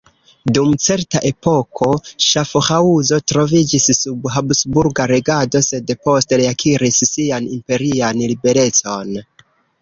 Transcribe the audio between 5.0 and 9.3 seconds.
regado sed poste reakiris sian imperian liberecon.